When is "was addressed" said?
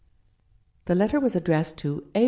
1.19-1.77